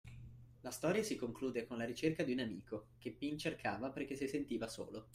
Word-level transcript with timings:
La 0.61 0.71
storia 0.71 1.03
si 1.03 1.15
conclude 1.15 1.67
con 1.67 1.77
la 1.77 1.85
ricerca 1.85 2.23
di 2.23 2.31
un 2.31 2.39
amico 2.39 2.87
che 2.97 3.11
Pin 3.11 3.37
cercava 3.37 3.91
perché 3.91 4.15
si 4.15 4.27
sentiva 4.27 4.67
solo 4.67 5.09